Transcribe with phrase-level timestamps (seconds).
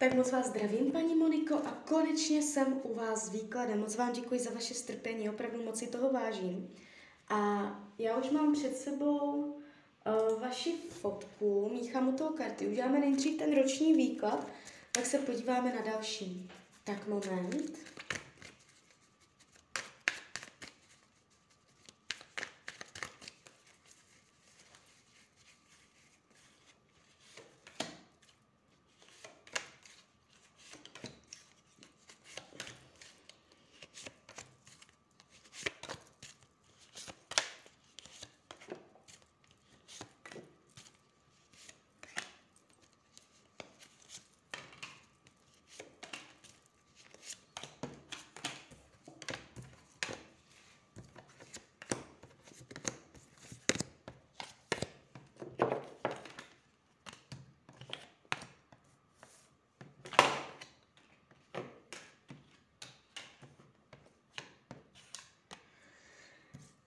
[0.00, 3.80] Tak moc vás zdravím, paní Moniko, a konečně jsem u vás s výkladem.
[3.80, 6.74] Moc vám děkuji za vaše strpení, opravdu moc si toho vážím.
[7.28, 12.66] A já už mám před sebou uh, vaši fotku, míchám u toho karty.
[12.66, 14.48] Uděláme nejdřív ten roční výklad,
[14.92, 16.50] tak se podíváme na další.
[16.84, 17.78] Tak moment.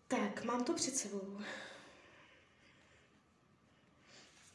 [0.07, 1.37] Tak, to před sebou.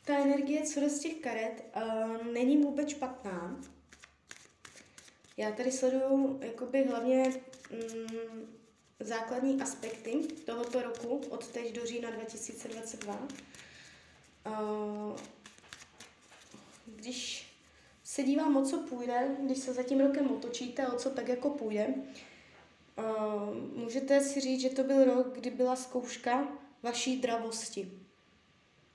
[0.04, 3.60] Ta energie, co jde z těch karet, uh, není vůbec špatná.
[5.36, 8.58] Já tady sleduju jakoby hlavně mm,
[9.00, 10.14] základní aspekty
[10.46, 13.28] tohoto roku od teď do října 2022.
[14.46, 15.16] Uh,
[16.86, 17.48] když
[18.04, 21.50] se dívám, o co půjde, když se za tím rokem otočíte, o co tak jako
[21.50, 21.94] půjde,
[22.98, 26.48] Uh, můžete si říct, že to byl rok, kdy byla zkouška
[26.82, 27.92] vaší dravosti.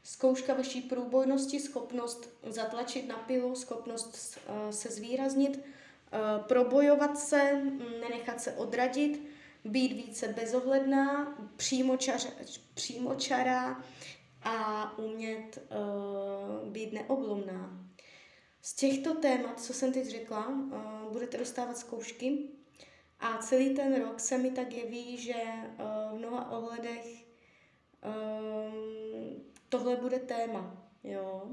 [0.03, 7.61] Zkouška vaší průbojnosti, schopnost zatlačit na pilu, schopnost uh, se zvýraznit, uh, probojovat se,
[8.01, 9.27] nenechat se odradit,
[9.65, 12.19] být více bezohledná, přímočar,
[12.73, 13.83] přímočará
[14.43, 15.67] a umět
[16.65, 17.87] být neoblomná.
[18.61, 20.53] Z těchto témat, co jsem teď řekla,
[21.11, 22.49] budete dostávat zkoušky,
[23.23, 27.05] a celý ten rok se mi tak jeví, že uh, v mnoha ohledech
[28.03, 30.77] um, tohle bude téma.
[31.03, 31.51] Jo?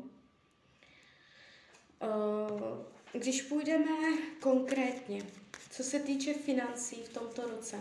[2.03, 5.23] Uh, když půjdeme konkrétně,
[5.71, 7.77] co se týče financí v tomto roce,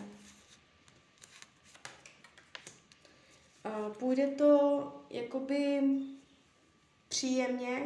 [4.00, 5.82] půjde to jakoby
[7.08, 7.84] příjemně,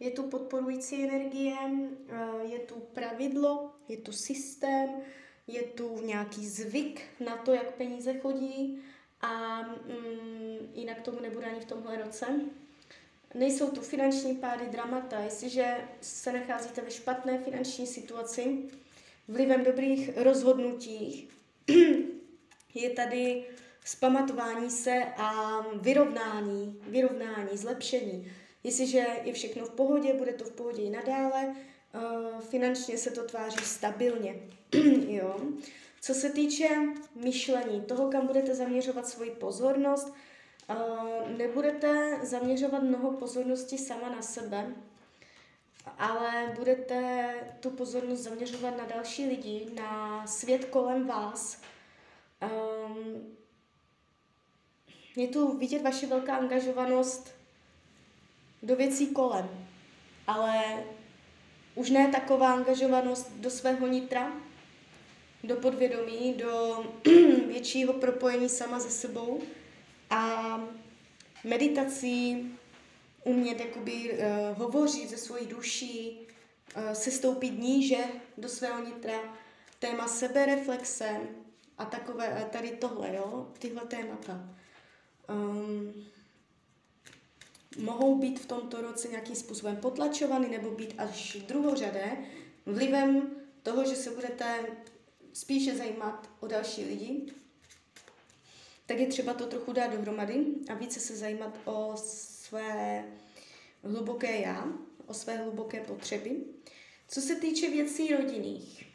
[0.00, 1.56] je tu podporující energie,
[2.08, 4.90] eh, je tu pravidlo, je tu systém,
[5.46, 8.82] je tu nějaký zvyk na to, jak peníze chodí
[9.20, 12.26] a mm, jinak tomu nebude ani v tomhle roce.
[13.34, 15.18] Nejsou tu finanční pády, dramata.
[15.18, 18.58] Jestliže se nacházíte ve špatné finanční situaci,
[19.28, 21.28] vlivem dobrých rozhodnutí,
[22.74, 23.44] je tady
[23.84, 28.32] zpamatování se a vyrovnání, vyrovnání, zlepšení.
[28.64, 31.54] Jestliže je všechno v pohodě, bude to v pohodě i nadále,
[31.94, 34.34] uh, finančně se to tváří stabilně.
[35.08, 35.40] jo.
[36.00, 36.68] Co se týče
[37.14, 40.14] myšlení, toho, kam budete zaměřovat svoji pozornost,
[40.70, 44.74] uh, nebudete zaměřovat mnoho pozornosti sama na sebe,
[45.98, 51.60] ale budete tu pozornost zaměřovat na další lidi, na svět kolem vás.
[52.42, 53.36] Um,
[55.16, 57.35] je tu vidět vaše velká angažovanost
[58.66, 59.48] do věcí kolem,
[60.26, 60.84] ale
[61.74, 64.32] už ne taková angažovanost do svého nitra,
[65.44, 66.84] do podvědomí, do
[67.48, 69.42] většího propojení sama se sebou
[70.10, 70.60] a
[71.44, 72.50] meditací
[73.24, 76.18] umět jakoby uh, hovořit ze svojí duší,
[76.76, 78.04] uh, se stoupit níže
[78.38, 79.36] do svého nitra,
[79.78, 81.20] téma sebereflexe
[81.78, 84.48] a takové, tady tohle, jo, tyhle témata.
[85.28, 86.06] Um,
[87.78, 92.16] mohou být v tomto roce nějakým způsobem potlačovány nebo být až druhořadé
[92.66, 93.30] vlivem
[93.62, 94.66] toho, že se budete
[95.32, 97.26] spíše zajímat o další lidi,
[98.86, 103.04] tak je třeba to trochu dát dohromady a více se zajímat o své
[103.82, 104.68] hluboké já,
[105.06, 106.36] o své hluboké potřeby.
[107.08, 108.85] Co se týče věcí rodinných,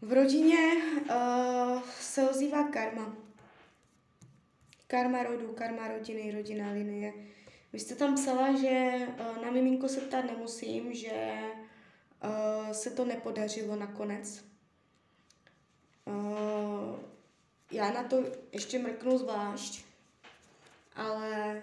[0.00, 0.76] v rodině
[1.10, 3.16] uh, se ozývá karma.
[4.86, 7.12] Karma rodu, karma rodiny, rodina linie.
[7.72, 11.38] Vy jste tam psala, že uh, na miminko se ptát nemusím, že
[12.24, 14.44] uh, se to nepodařilo nakonec.
[16.04, 16.98] Uh,
[17.72, 19.84] já na to ještě mrknu zvlášť,
[20.94, 21.62] ale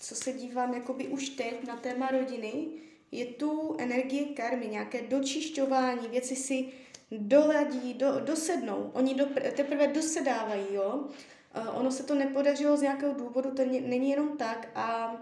[0.00, 2.66] co se dívám jakoby už teď na téma rodiny,
[3.12, 6.72] je tu energie karmy, nějaké dočišťování, věci si
[7.10, 8.90] doladí, do, dosednou.
[8.94, 9.26] Oni do,
[9.56, 11.08] teprve dosedávají, jo.
[11.56, 15.18] Uh, ono se to nepodařilo z nějakého důvodu, to není jenom tak a uh,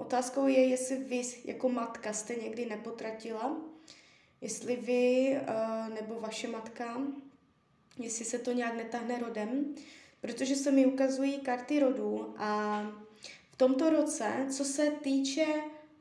[0.00, 3.56] otázkou je, jestli vy jako matka jste někdy nepotratila,
[4.40, 7.00] jestli vy uh, nebo vaše matka,
[7.98, 9.74] jestli se to nějak netahne rodem,
[10.20, 12.82] protože se mi ukazují karty rodů a
[13.50, 15.46] v tomto roce, co se týče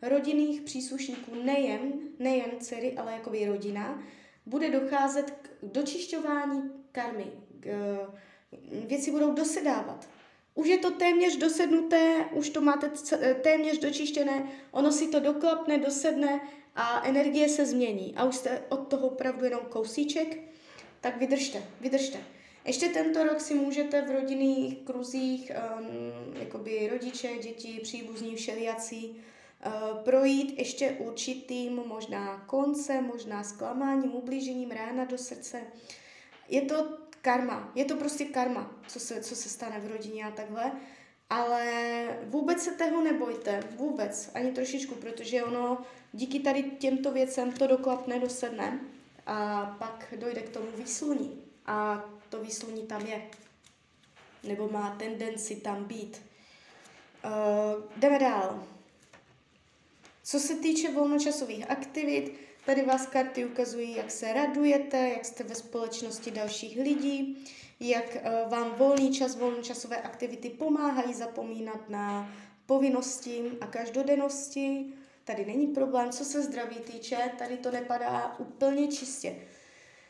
[0.02, 4.04] rodinných příslušníků, nejen, nejen dcery, ale jako rodina,
[4.46, 6.62] bude docházet k dočišťování
[6.92, 7.26] karmy.
[8.86, 10.10] Věci budou dosedávat.
[10.56, 12.92] Už je to téměř dosednuté, už to máte
[13.42, 16.42] téměř dočištěné, ono si to doklapne, dosedne
[16.76, 18.14] a energie se změní.
[18.16, 20.38] A už jste od toho opravdu jenom kousíček,
[21.02, 22.20] tak vydržte, vydržte.
[22.66, 29.22] Ještě tento rok si můžete v rodinných kruzích, um, jakoby rodiče, děti, příbuzní, všelijací,
[30.04, 35.62] projít ještě určitým možná koncem, možná zklamáním, ublížením, rána do srdce.
[36.50, 40.32] Je to karma, je to prostě karma, co se, co se stane v rodině a
[40.32, 40.72] takhle.
[41.30, 45.78] Ale vůbec se toho nebojte, vůbec, ani trošičku, protože ono
[46.14, 48.80] díky tady těmto věcem to doklapne, dosedne
[49.26, 51.42] a pak dojde k tomu výsluní.
[51.66, 53.30] A to výsluní tam je.
[54.44, 56.22] Nebo má tendenci tam být.
[57.26, 58.64] Uh, jdeme dál.
[60.30, 62.34] Co se týče volnočasových aktivit,
[62.66, 67.46] tady vás karty ukazují, jak se radujete, jak jste ve společnosti dalších lidí,
[67.80, 72.34] jak uh, vám volný čas, volnočasové aktivity pomáhají zapomínat na
[72.66, 74.86] povinnosti a každodennosti.
[75.24, 79.36] Tady není problém, co se zdraví týče, tady to nepadá úplně čistě.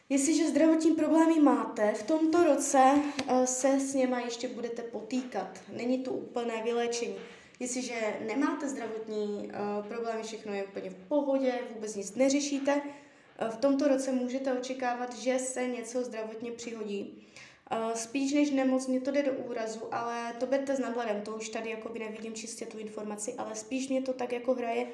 [0.09, 2.91] Jestliže zdravotní problémy máte, v tomto roce
[3.27, 5.59] eh, se s něma ještě budete potýkat.
[5.73, 7.15] Není to úplné vyléčení.
[7.59, 13.57] Jestliže nemáte zdravotní uh, problémy, všechno je úplně v pohodě, vůbec nic neřešíte, uh, v
[13.57, 17.27] tomto roce můžete očekávat, že se něco zdravotně přihodí.
[17.71, 21.35] Uh, spíš než nemoc, mě to jde do úrazu, ale to berte s nadhledem, to
[21.35, 24.87] už tady jakoby nevidím čistě tu informaci, ale spíš mě to tak jako hraje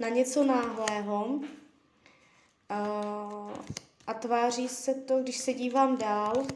[0.00, 1.24] na něco náhlého.
[1.24, 1.44] Uh,
[4.06, 6.46] a tváří se to, když se dívám dál, um,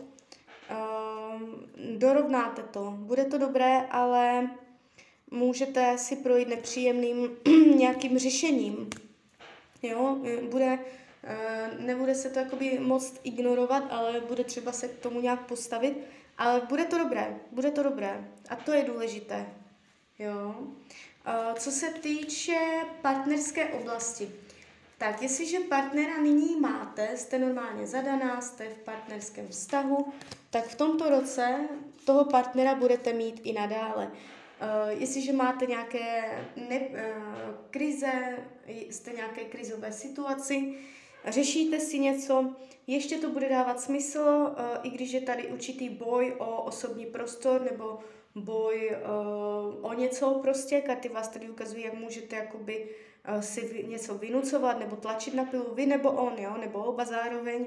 [1.98, 2.94] dorovnáte to.
[2.96, 4.50] Bude to dobré, ale
[5.32, 7.36] můžete si projít nepříjemným
[7.76, 8.90] nějakým řešením.
[9.82, 10.16] Jo,
[10.50, 15.46] bude, uh, nebude se to jakoby moc ignorovat, ale bude třeba se k tomu nějak
[15.46, 15.98] postavit,
[16.38, 19.46] ale bude to dobré, bude to dobré a to je důležité.
[20.18, 20.54] Jo.
[20.58, 22.58] Uh, co se týče
[23.02, 24.30] partnerské oblasti,
[24.98, 30.12] tak jestliže partnera nyní máte, jste normálně zadaná, jste v partnerském vztahu,
[30.50, 31.58] tak v tomto roce
[32.04, 34.10] toho partnera budete mít i nadále.
[34.62, 36.24] Uh, jestliže máte nějaké
[36.68, 36.96] ne, uh,
[37.70, 40.74] krize, jste nějaké krizové situaci,
[41.26, 42.54] řešíte si něco,
[42.86, 47.62] ještě to bude dávat smysl, uh, i když je tady určitý boj o osobní prostor
[47.62, 47.98] nebo
[48.34, 48.96] boj
[49.82, 52.88] o něco prostě, karty vás tady ukazují, jak můžete jakoby
[53.40, 57.66] si něco vynucovat nebo tlačit na pilu, vy nebo on, jo, nebo oba zároveň,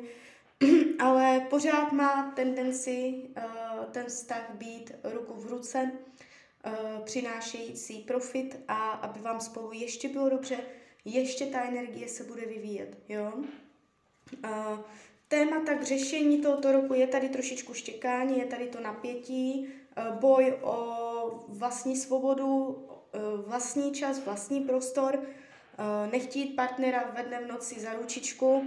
[0.99, 3.15] ale pořád má tendenci
[3.91, 5.91] ten vztah být ruku v ruce,
[7.03, 10.57] přinášející profit a aby vám spolu ještě bylo dobře,
[11.05, 13.33] ještě ta energie se bude vyvíjet, jo.
[14.43, 14.79] Uh,
[15.27, 19.67] témata k řešení tohoto roku je tady trošičku štěkání, je tady to napětí,
[19.97, 22.77] Eh, boj o vlastní svobodu,
[23.13, 28.65] eh, vlastní čas, vlastní prostor, eh, nechtít partnera ve dne v noci za ručičku,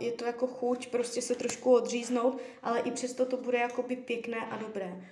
[0.00, 4.36] je to jako chuť prostě se trošku odříznout, ale i přesto to bude jakoby pěkné
[4.50, 5.04] a dobré.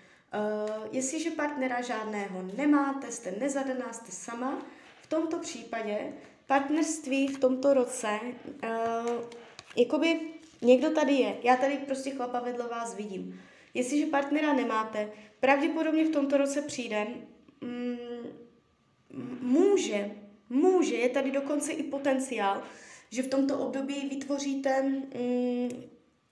[0.92, 4.66] Jestliže partnera žádného nemáte, jste nezadaná, jste sama,
[5.02, 6.12] v tomto případě
[6.46, 8.18] partnerství v tomto roce,
[9.76, 10.20] jakoby
[10.62, 13.40] někdo tady je, já tady prostě chlapa vedle vás vidím.
[13.74, 15.10] Jestliže partnera nemáte,
[15.40, 17.06] pravděpodobně v tomto roce přijde,
[17.60, 17.96] mm,
[19.40, 20.10] může,
[20.50, 22.62] může, je tady dokonce i potenciál,
[23.10, 25.68] že v tomto období vytvoříte mm,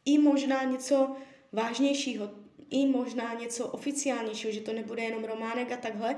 [0.04, 1.16] i možná něco
[1.52, 2.30] vážnějšího,
[2.70, 6.16] i možná něco oficiálnějšího, že to nebude jenom románek a takhle.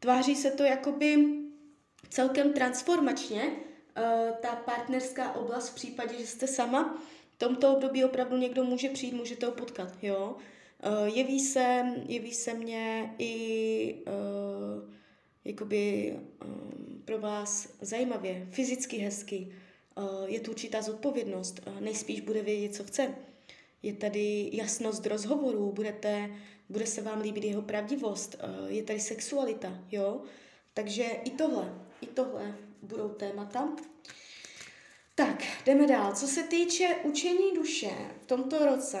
[0.00, 1.28] Tváří se to jakoby
[2.10, 8.36] celkem transformačně, uh, ta partnerská oblast v případě, že jste sama, v tomto období opravdu
[8.36, 10.36] někdo může přijít, můžete ho potkat, jo.
[10.86, 14.92] Uh, jeví se, jeví se mně i uh,
[15.44, 16.16] jakoby
[17.04, 19.52] pro vás zajímavě, fyzicky hezky.
[20.26, 23.14] Je tu určitá zodpovědnost, nejspíš bude vědět, co chce.
[23.82, 26.30] Je tady jasnost rozhovorů, budete,
[26.68, 30.22] bude se vám líbit jeho pravdivost, uh, je tady sexualita, jo.
[30.74, 33.68] Takže i tohle, i tohle budou témata.
[35.14, 36.14] Tak, jdeme dál.
[36.14, 37.90] Co se týče učení duše
[38.22, 39.00] v tomto roce,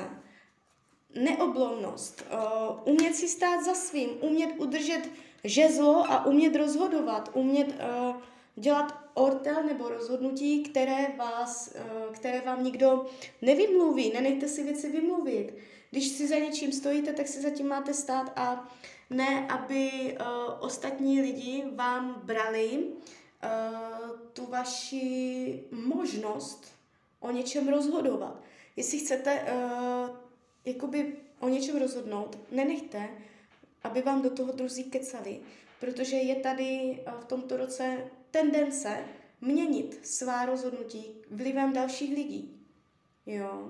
[1.14, 5.10] neoblomnost, uh, umět si stát za svým, umět udržet
[5.44, 8.16] žezlo a umět rozhodovat, umět uh,
[8.56, 13.06] dělat ortel nebo rozhodnutí, které, vás, uh, které vám nikdo
[13.42, 14.12] nevymluví.
[14.12, 15.54] Nenechte si věci vymluvit.
[15.90, 18.72] Když si za něčím stojíte, tak si za tím máte stát a
[19.10, 19.90] ne, aby
[20.20, 20.26] uh,
[20.60, 26.72] ostatní lidi vám brali uh, tu vaši možnost
[27.20, 28.40] o něčem rozhodovat.
[28.76, 29.46] Jestli chcete
[30.64, 33.08] jakoby o něčem rozhodnout, nenechte,
[33.84, 35.40] aby vám do toho druzí kecali,
[35.80, 39.04] protože je tady v tomto roce tendence
[39.40, 42.66] měnit svá rozhodnutí vlivem dalších lidí.
[43.26, 43.68] Jo.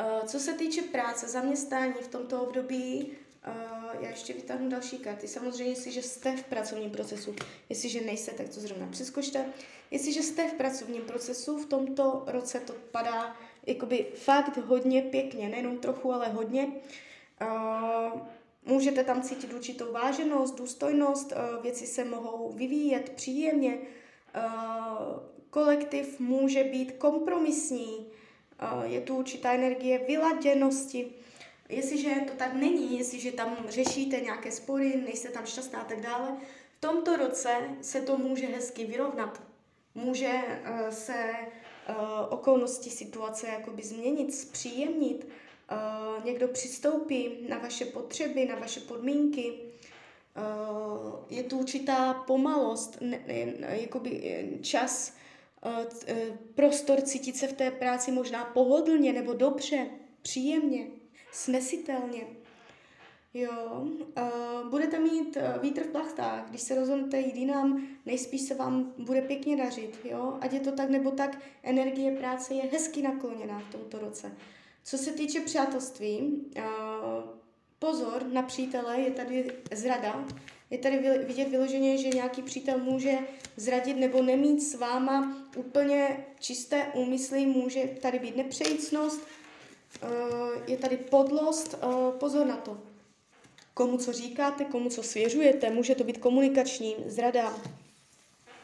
[0.00, 3.12] Uh, co se týče práce, zaměstnání v tomto období,
[3.48, 5.28] Uh, já ještě vytáhnu další karty.
[5.28, 7.34] Samozřejmě, jestliže jste v pracovním procesu,
[7.68, 9.46] jestliže nejste, tak to zrovna přeskočte.
[9.90, 15.78] Jestliže jste v pracovním procesu, v tomto roce to padá jakoby fakt hodně pěkně, nejenom
[15.78, 16.72] trochu, ale hodně.
[18.66, 24.42] Můžete tam cítit určitou váženost, důstojnost, uh, věci se mohou vyvíjet příjemně, uh,
[25.50, 31.14] kolektiv může být kompromisní, uh, je tu určitá energie vyladěnosti,
[31.68, 36.36] Jestliže to tak není, jestliže tam řešíte nějaké spory, nejste tam šťastná a tak dále,
[36.76, 39.42] v tomto roce se to může hezky vyrovnat.
[39.94, 40.40] Může
[40.90, 41.30] se
[42.28, 45.28] okolnosti situace jakoby změnit, zpříjemnit.
[45.72, 49.52] Uh, někdo přistoupí na vaše potřeby, na vaše podmínky.
[49.52, 55.16] Uh, je tu určitá pomalost, ne, ne, jakoby čas,
[55.64, 59.86] uh, prostor cítit se v té práci možná pohodlně nebo dobře,
[60.22, 60.86] příjemně
[61.32, 62.26] snesitelně.
[63.36, 63.86] Jo,
[64.70, 69.56] budete mít vítr v plachtách, když se rozhodnete jít jinam, nejspíš se vám bude pěkně
[69.56, 73.98] dařit, jo, ať je to tak nebo tak, energie práce je hezky nakloněná v tomto
[73.98, 74.32] roce.
[74.84, 76.18] Co se týče přátelství,
[76.56, 76.64] uh,
[77.78, 80.24] pozor na přítele, je tady zrada,
[80.70, 83.18] je tady vidět vyloženě, že nějaký přítel může
[83.56, 89.20] zradit nebo nemít s váma úplně čisté úmysly, může tady být nepřejícnost,
[90.02, 92.78] Eh, je tady podlost, eh, pozor na to.
[93.74, 97.54] Komu co říkáte, komu co svěřujete, může to být komunikační, zrada.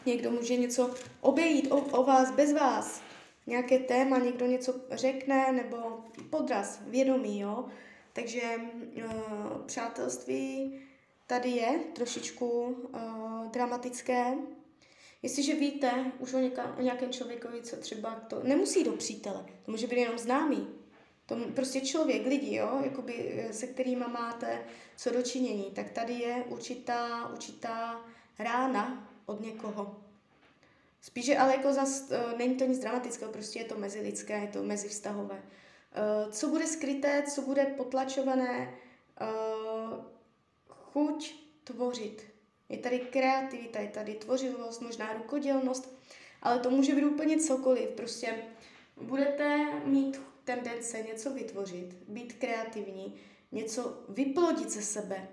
[0.07, 3.03] Někdo může něco obejít o, o vás bez vás.
[3.51, 7.65] Nějaké téma, někdo něco řekne, nebo podraz, vědomí, jo.
[8.13, 10.81] Takže uh, přátelství
[11.27, 14.35] tady je trošičku uh, dramatické.
[15.23, 19.71] Jestliže víte už o, něka, o nějakém člověkovi, co třeba to nemusí do přítele, to
[19.71, 20.69] může být jenom známý,
[21.27, 24.65] to prostě člověk, lidi, jo, jakoby, eh, se kterými máte
[24.97, 28.05] co dočinění, tak tady je určitá, určitá
[28.39, 30.10] rána od někoho.
[31.01, 34.63] Spíše ale jako zas, uh, není to nic dramatického, prostě je to mezilidské, je to
[34.63, 35.35] mezivztahové.
[35.35, 38.75] Uh, co bude skryté, co bude potlačované,
[39.21, 40.05] uh,
[40.69, 42.23] chuť tvořit.
[42.69, 45.97] Je tady kreativita, je tady tvořivost, možná rukodělnost,
[46.43, 47.89] ale to může být úplně cokoliv.
[47.91, 48.35] Prostě
[48.97, 53.15] budete mít tendence něco vytvořit, být kreativní,
[53.53, 55.29] něco vyplodit ze sebe.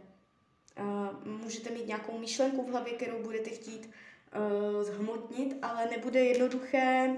[0.80, 3.90] Uh, můžete mít nějakou myšlenku v hlavě, kterou budete chtít
[4.36, 7.16] uh, zhmotnit, ale nebude jednoduché,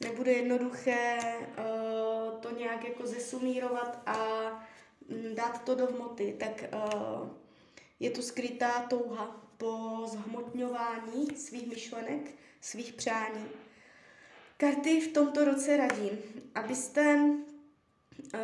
[0.00, 1.18] nebude jednoduché
[1.58, 4.16] uh, to nějak jako zesumírovat a
[5.08, 6.36] um, dát to do hmoty.
[6.38, 7.28] Tak uh,
[8.00, 12.30] je tu skrytá touha po zhmotňování svých myšlenek,
[12.60, 13.46] svých přání.
[14.56, 16.18] Karty v tomto roce radím,
[16.54, 17.16] abyste
[18.34, 18.40] uh,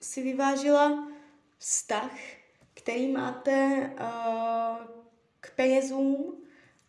[0.00, 1.08] si vyvážila
[1.58, 2.18] vztah,
[2.74, 4.86] který máte uh,
[5.40, 6.42] k penězům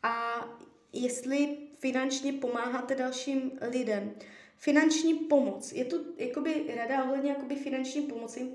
[0.03, 0.45] a
[0.93, 4.13] jestli finančně pomáháte dalším lidem.
[4.57, 5.71] Finanční pomoc.
[5.71, 8.47] Je tu jakoby rada ohledně jakoby finanční pomoci.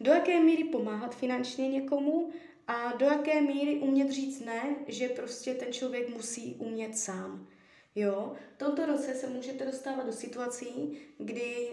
[0.00, 2.30] Do jaké míry pomáhat finančně někomu
[2.68, 7.48] a do jaké míry umět říct ne, že prostě ten člověk musí umět sám.
[7.94, 11.70] Jo, v tomto roce se můžete dostávat do situací, kdy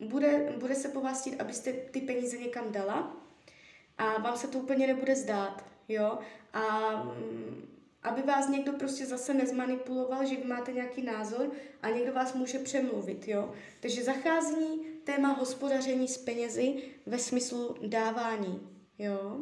[0.00, 3.16] uh, bude, bude se po vás chtít, abyste ty peníze někam dala
[3.98, 6.18] a vám se to úplně nebude zdát, jo,
[6.52, 7.68] a um,
[8.02, 11.50] aby vás někdo prostě zase nezmanipuloval, že vy máte nějaký názor
[11.82, 13.52] a někdo vás může přemluvit, jo.
[13.80, 18.68] Takže zachází téma hospodaření s penězi ve smyslu dávání,
[18.98, 19.40] jo.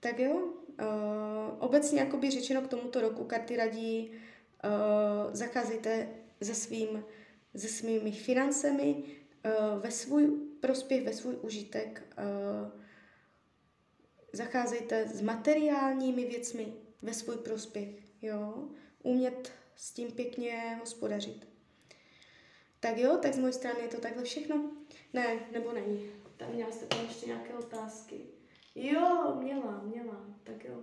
[0.00, 4.10] Tak jo, Uh, obecně jakoby řečeno k tomuto roku karty radí
[4.64, 6.08] uh, zacházejte
[6.42, 7.04] se, svým,
[7.56, 10.26] se svými financemi uh, ve svůj
[10.60, 12.02] prospěch, ve svůj užitek.
[12.18, 12.83] Uh,
[14.34, 16.72] zacházejte s materiálními věcmi
[17.02, 17.88] ve svůj prospěch.
[18.22, 18.68] Jo?
[19.02, 21.48] Umět s tím pěkně hospodařit.
[22.80, 24.70] Tak jo, tak z mojej strany je to takhle všechno?
[25.12, 26.10] Ne, nebo není.
[26.36, 28.20] Tam měla jste tam ještě nějaké otázky.
[28.74, 30.82] Jo, měla, měla, tak jo.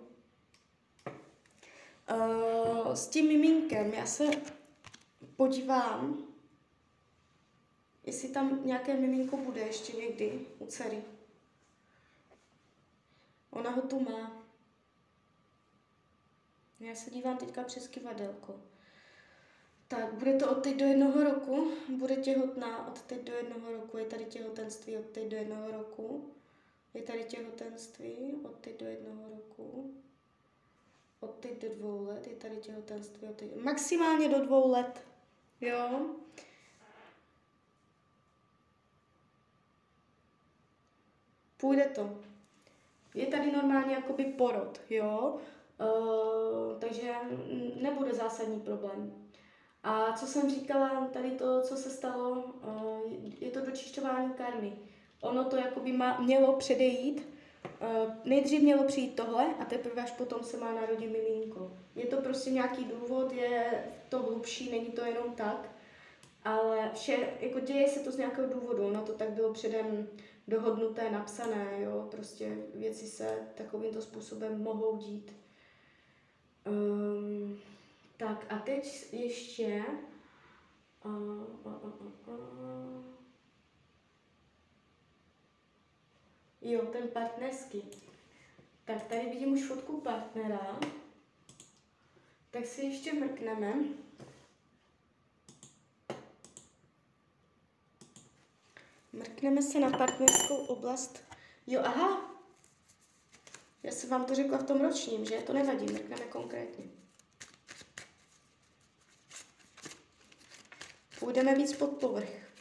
[2.12, 4.24] Uh, s tím miminkem já se
[5.36, 6.27] podívám,
[8.05, 11.03] jestli tam nějaké miminko bude ještě někdy u dcery.
[13.51, 14.43] Ona ho tu má.
[16.79, 18.62] Já se dívám teďka přes kivadelko.
[19.88, 21.72] Tak, bude to od teď do jednoho roku.
[21.89, 23.98] Bude těhotná od teď do jednoho roku.
[23.98, 26.34] Je tady těhotenství od teď do jednoho roku.
[26.93, 29.93] Je tady těhotenství od teď do jednoho roku.
[31.20, 32.27] Od teď do dvou let.
[32.27, 33.55] Je tady těhotenství od teď...
[33.55, 35.05] Maximálně do dvou let.
[35.62, 36.15] Jo.
[41.58, 42.31] Půjde to.
[43.13, 45.38] Je tady normálně jakoby porod, jo.
[45.82, 47.13] Uh, takže
[47.82, 49.13] nebude zásadní problém.
[49.84, 54.74] A co jsem říkala, tady to, co se stalo, uh, je to dočišťování karmy.
[55.22, 57.27] Ono to jakoby má, mělo předejít,
[57.82, 61.72] uh, nejdřív mělo přijít tohle a teprve až potom se má narodit miminko.
[61.96, 65.70] Je to prostě nějaký důvod, je to hlubší, není to jenom tak,
[66.44, 70.08] ale vše, jako děje se to z nějakého důvodu, no to tak bylo předem
[70.48, 75.31] dohodnuté, napsané, jo, prostě věci se takovýmto způsobem mohou dít.
[76.67, 77.60] Um,
[78.17, 79.83] tak a teď ještě
[81.05, 81.13] uh,
[81.63, 81.93] uh, uh,
[82.27, 83.03] uh.
[86.62, 87.83] Jo, ten partnerský.
[88.86, 90.79] Tak tady vidím už fotku partnera.
[92.51, 93.74] Tak si ještě mrkneme.
[99.13, 101.24] Mrkneme se na partnerskou oblast.
[101.68, 102.32] Jo, aha.
[103.84, 105.38] Já jsem vám to řekla v tom ročním, že?
[105.38, 106.86] To nevadí, mrkneme konkrétně.
[111.20, 112.51] Půjdeme víc pod povrch.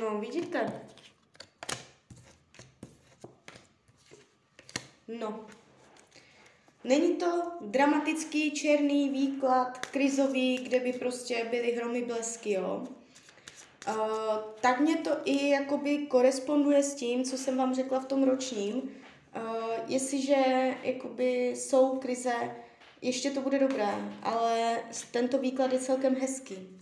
[0.00, 0.82] No, vidíte?
[5.08, 5.46] No.
[6.84, 12.86] Není to dramatický černý výklad, krizový, kde by prostě byly hromy blesky, jo.
[13.88, 13.94] Uh,
[14.60, 18.74] tak mě to i jakoby koresponduje s tím, co jsem vám řekla v tom ročním.
[18.76, 18.90] Uh,
[19.86, 20.34] jestliže
[20.82, 22.56] jakoby jsou krize,
[23.02, 23.88] ještě to bude dobré,
[24.22, 26.80] ale tento výklad je celkem hezký.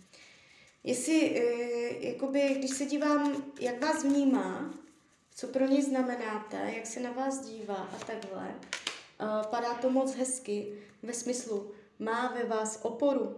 [0.85, 4.75] Jestli, uh, jakoby, když se dívám, jak vás vnímá,
[5.35, 8.55] co pro něj znamenáte, jak se na vás dívá a takhle,
[9.51, 13.37] padá to moc hezky ve smyslu, má ve vás oporu,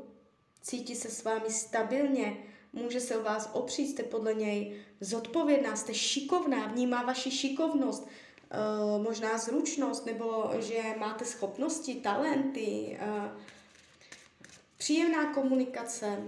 [0.63, 2.37] cítí se s vámi stabilně,
[2.73, 9.03] může se o vás opřít, jste podle něj zodpovědná, jste šikovná, vnímá vaši šikovnost, uh,
[9.03, 13.41] možná zručnost, nebo že máte schopnosti, talenty, uh,
[14.77, 16.19] příjemná komunikace,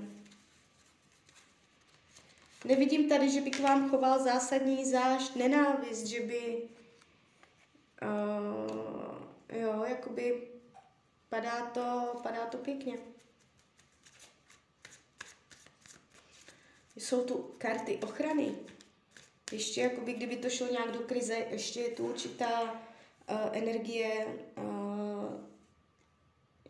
[2.64, 6.62] Nevidím tady, že by k vám choval zásadní zášť, nenávist, že by,
[8.02, 8.81] uh,
[9.60, 10.48] jo, jakoby
[11.28, 12.98] padá to, padá to pěkně.
[16.96, 18.54] Jsou tu karty ochrany.
[19.52, 22.78] Ještě jakoby, kdyby to šlo nějak do krize, ještě je tu určitá uh,
[23.52, 24.26] energie,
[24.58, 25.40] uh,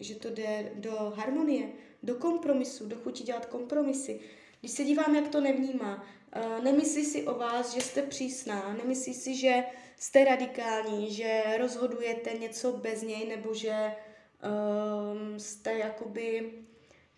[0.01, 4.21] že to jde do harmonie, do kompromisu, do chuti dělat kompromisy.
[4.61, 9.15] Když se dívám, jak to nevnímá, uh, nemyslí si o vás, že jste přísná, nemyslí
[9.15, 9.65] si, že
[9.97, 13.95] jste radikální, že rozhodujete něco bez něj, nebo že
[14.43, 16.53] um, jste jakoby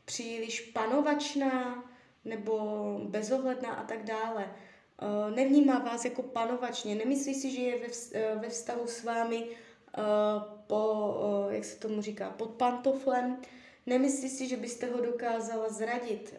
[0.04, 1.84] příliš panovačná,
[2.24, 2.58] nebo
[3.04, 4.54] bezohledná a tak dále.
[5.02, 9.46] Uh, nevnímá vás jako panovačně, nemyslí si, že je ve, uh, ve vztahu s vámi
[9.46, 11.14] uh, po,
[11.46, 13.36] uh, jak se tomu říká, pod pantoflem,
[13.86, 16.34] Nemyslí si, že byste ho dokázala zradit,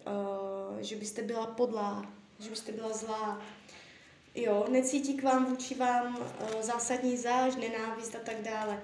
[0.79, 3.41] že byste byla podlá, že byste byla zlá.
[4.35, 8.81] Jo, necítí k vám vůči vám uh, zásadní záž, nenávist a tak dále.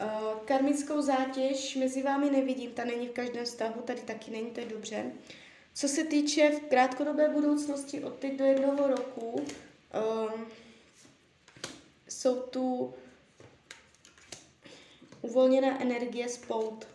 [0.00, 4.60] Uh, karmickou zátěž mezi vámi nevidím, ta není v každém vztahu, tady taky není, to
[4.60, 5.12] je dobře.
[5.74, 10.46] Co se týče v krátkodobé budoucnosti od teď do jednoho roku, um,
[12.08, 12.94] jsou tu
[15.22, 16.86] uvolněná energie spout.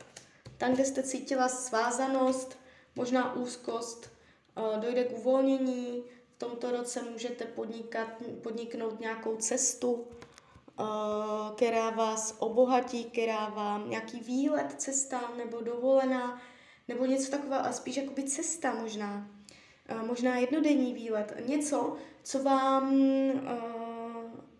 [0.58, 2.60] Tam, kde jste cítila svázanost,
[2.96, 4.10] možná úzkost,
[4.58, 6.04] eh, dojde k uvolnění.
[6.36, 8.08] V tomto roce můžete podnikat,
[8.44, 10.08] podniknout nějakou cestu,
[11.56, 16.42] která vás obohatí, která vám nějaký výlet, cesta nebo dovolená,
[16.88, 19.28] nebo něco takového, a spíš jakoby cesta možná.
[20.06, 21.34] Možná jednodenní výlet.
[21.46, 22.96] Něco, co vám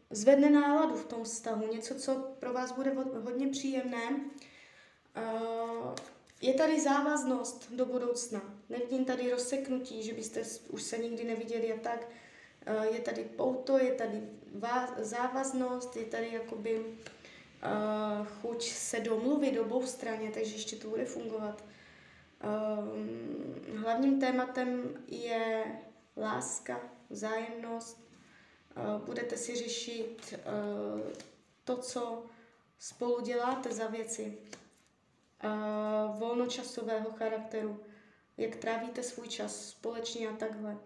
[0.10, 4.20] zvedne náladu v tom vztahu, něco, co pro vás bude hodně příjemné.
[6.42, 8.42] Je tady závaznost do budoucna.
[8.70, 12.08] Nevidím tady rozseknutí, že byste už se nikdy neviděli a tak.
[12.92, 14.22] Je tady pouto, je tady
[14.98, 16.86] závaznost, je tady jakoby
[18.42, 21.64] chuť se domluvit obou straně, takže ještě to bude fungovat.
[23.82, 25.66] Hlavním tématem je
[26.18, 28.06] láska, vzájemnost,
[28.78, 31.14] Eh, budete si řešit eh,
[31.64, 32.26] to, co
[32.80, 34.38] spolu děláte za věci
[35.46, 37.80] eh, volnočasového charakteru,
[38.38, 40.78] jak trávíte svůj čas společně a takhle.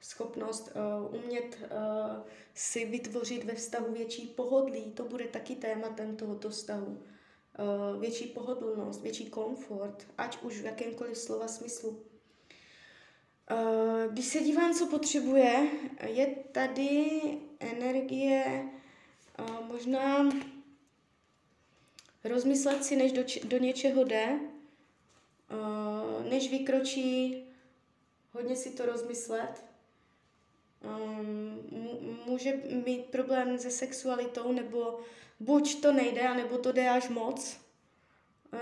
[0.00, 6.50] Schopnost uh, umět uh, si vytvořit ve vztahu větší pohodlí, to bude taky tématem tohoto
[6.50, 6.86] vztahu.
[6.86, 12.04] Uh, větší pohodlnost, větší komfort, ať už v jakémkoliv slova smyslu.
[13.50, 15.68] Eh, když se dívám, co potřebuje,
[16.06, 17.10] je tady
[17.60, 18.44] energie
[19.38, 20.28] eh, možná
[22.24, 24.38] rozmyslet si, než do, do něčeho jde,
[25.50, 27.44] eh, než vykročí,
[28.32, 29.64] hodně si to rozmyslet.
[32.26, 32.52] Může
[32.86, 35.00] mít problém se sexualitou, nebo
[35.40, 37.56] buď to nejde, nebo to jde až moc.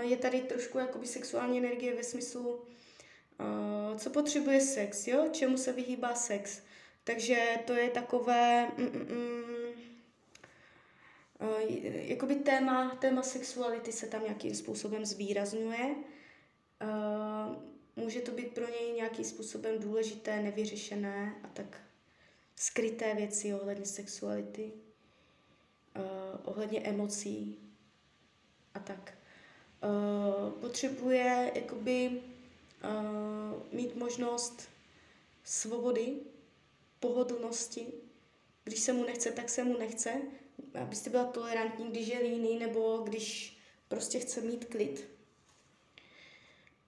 [0.01, 2.61] Je tady trošku jakoby sexuální energie ve smyslu,
[3.39, 5.27] Uh, co potřebuje sex, jo?
[5.31, 6.61] Čemu se vyhýbá sex.
[7.03, 8.71] Takže to je takové...
[8.77, 9.52] Mm, mm, mm, uh,
[11.85, 15.95] jakoby téma, téma sexuality se tam nějakým způsobem zvýrazňuje.
[16.81, 17.55] Uh,
[17.95, 21.81] může to být pro něj nějakým způsobem důležité, nevyřešené a tak
[22.55, 24.71] skryté věci ohledně sexuality,
[25.95, 26.03] uh,
[26.43, 27.59] ohledně emocí
[28.73, 29.13] a tak.
[30.61, 32.21] Potřebuje jakoby
[33.71, 34.69] mít možnost
[35.43, 36.15] svobody,
[36.99, 37.87] pohodlnosti.
[38.63, 40.21] Když se mu nechce, tak se mu nechce.
[40.81, 45.09] Abyste byla tolerantní, když je líný, nebo když prostě chce mít klid.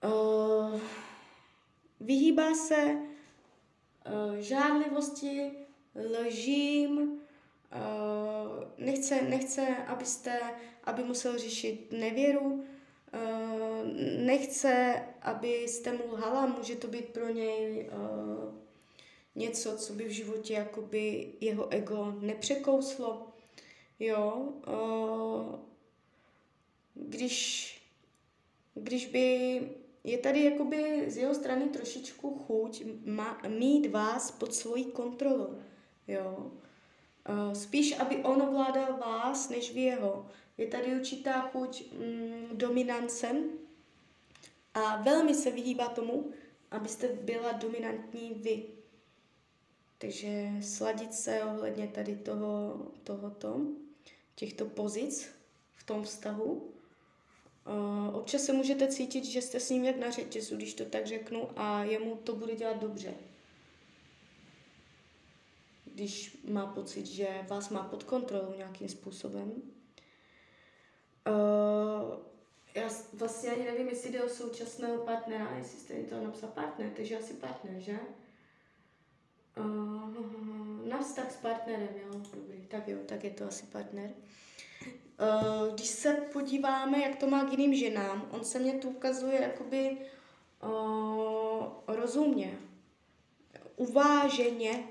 [0.04, 0.80] Uh,
[2.00, 5.52] vyhýbá se uh, žádlivosti,
[6.26, 10.40] lžím, uh, nechce, nechce, abyste,
[10.84, 12.64] aby musel řešit nevěru,
[13.12, 13.84] Eh,
[14.18, 17.90] nechce, abyste mu lhala, může to být pro něj
[19.34, 23.26] něco, co by v životě jakoby jeho ego nepřekouslo.
[23.98, 25.60] Jo, uh,
[26.94, 27.70] když,
[28.74, 29.60] když by
[30.04, 35.58] je tady jakoby z jeho strany trošičku chuť má, mít vás pod svojí kontrolou.
[36.08, 36.52] Jo.
[37.28, 40.26] Uh, spíš, aby on ovládal vás, než vy jeho.
[40.58, 43.36] Je tady určitá chuť mm, dominance
[44.74, 46.30] a velmi se vyhýbá tomu,
[46.70, 48.64] abyste byla dominantní vy.
[49.98, 53.60] Takže sladit se ohledně tady toho, tohoto,
[54.36, 55.28] těchto pozic
[55.74, 56.72] v tom vztahu.
[57.66, 61.06] Uh, občas se můžete cítit, že jste s ním jak na řetězu, když to tak
[61.06, 63.14] řeknu, a jemu to bude dělat dobře.
[65.84, 69.52] Když má pocit, že vás má pod kontrolou nějakým způsobem.
[71.26, 72.14] Uh,
[72.74, 77.18] já vlastně ani nevím, jestli jde o současného partnera, jestli jste to napsal partner, takže
[77.18, 77.98] asi partner, že?
[79.58, 80.55] Uh,
[80.86, 84.10] na vztah s partnerem, jo, dobrý, tak jo, tak je to asi partner.
[84.10, 89.42] Uh, když se podíváme, jak to má k jiným ženám, on se mě tu ukazuje
[89.42, 89.98] jakoby
[90.62, 92.58] uh, rozumně,
[93.76, 94.84] uváženě,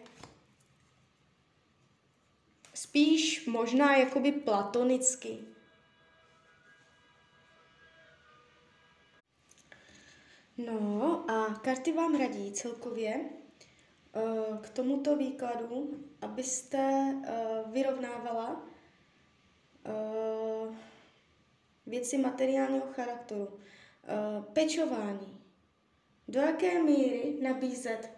[2.73, 5.39] spíš možná jakoby platonicky.
[10.57, 13.29] No a karty vám radí celkově
[14.61, 15.89] k tomuto výkladu,
[16.21, 18.63] abyste uh, vyrovnávala
[19.85, 20.75] uh,
[21.85, 23.47] věci materiálního charakteru.
[24.53, 25.41] Pečování.
[26.27, 28.11] Do jaké míry nabízet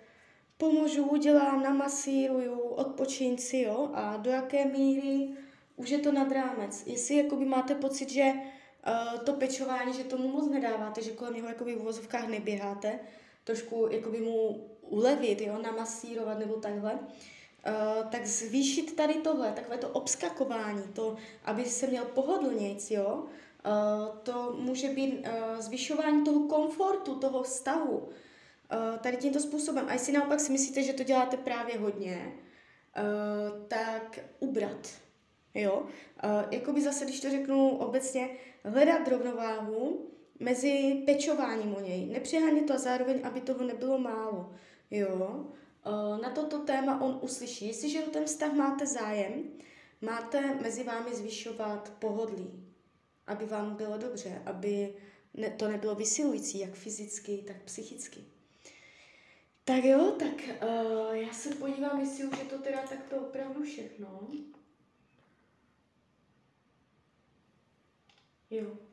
[0.58, 3.90] pomůžu, udělám, namasíruju, odpočin si, jo?
[3.94, 5.30] A do jaké míry
[5.76, 6.84] už je to nad rámec.
[6.86, 11.48] Jestli jakoby máte pocit, že uh, to pečování, že tomu moc nedáváte, že kolem něho
[11.48, 13.00] jakoby v uvozovkách neběháte,
[13.44, 19.90] trošku jakoby mu ulevit, jo, namasírovat nebo takhle, uh, tak zvýšit tady tohle, takové to
[19.90, 27.16] obskakování, to, aby se měl pohodlnějc, jo, uh, to může být uh, zvyšování toho komfortu,
[27.16, 29.86] toho vztahu, uh, tady tímto způsobem.
[29.90, 32.34] A jestli naopak si myslíte, že to děláte právě hodně,
[33.68, 34.88] tak ubrat
[35.58, 35.86] Jo,
[36.52, 38.30] jakoby zase, když to řeknu obecně,
[38.66, 44.54] hledat rovnováhu mezi pečováním o něj, nepřehánět to a zároveň, aby toho nebylo málo.
[44.92, 45.46] Jo,
[45.86, 47.68] uh, na toto téma on uslyší.
[47.68, 49.44] Jestliže o ten vztah máte zájem,
[50.02, 52.74] máte mezi vámi zvyšovat pohodlí,
[53.28, 54.94] aby vám bylo dobře, aby
[55.58, 58.24] to nebylo vysilující, jak fyzicky, tak psychicky.
[59.64, 64.28] Tak jo, tak uh, já se podívám, jestli už je to teda takto opravdu všechno.
[68.50, 68.87] Jo.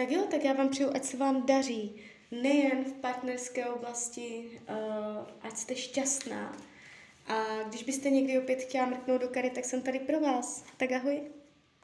[0.00, 5.26] Tak jo, tak já vám přeju, ať se vám daří nejen v partnerské oblasti, uh,
[5.42, 6.56] ať jste šťastná.
[7.26, 10.64] A když byste někdy opět chtěla mrknout do kary, tak jsem tady pro vás.
[10.76, 11.20] Tak ahoj.